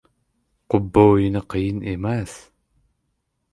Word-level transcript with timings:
Qubba 0.69 1.03
o‘yini 1.09 1.45
qiyin 1.53 1.85
emas. 1.93 2.35